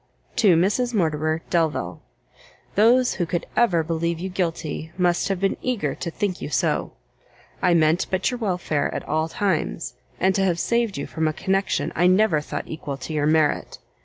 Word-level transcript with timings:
To 0.37 0.55
Mrs 0.57 0.95
Mortimer 0.95 1.43
Delvile. 1.51 2.01
Those 2.73 3.13
who 3.13 3.27
could 3.27 3.45
ever 3.55 3.83
believe 3.83 4.19
you 4.19 4.29
guilty, 4.29 4.91
must 4.97 5.27
have 5.27 5.39
been 5.39 5.57
eager 5.61 5.93
to 5.93 6.09
think 6.09 6.41
you 6.41 6.49
so. 6.49 6.93
I 7.61 7.75
meant 7.75 8.07
but 8.09 8.31
your 8.31 8.39
welfare 8.39 8.91
at 8.95 9.07
all 9.07 9.27
times, 9.29 9.93
and 10.19 10.33
to 10.33 10.43
have 10.43 10.57
saved 10.59 10.97
you 10.97 11.05
from 11.05 11.27
a 11.27 11.33
connection 11.33 11.93
I 11.95 12.07
never 12.07 12.41
thought 12.41 12.65
equal 12.67 12.97
to 12.97 13.13
your 13.13 13.27
merit. 13.27 13.77